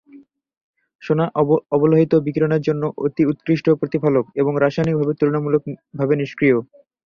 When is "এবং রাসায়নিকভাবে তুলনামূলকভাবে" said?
4.41-6.13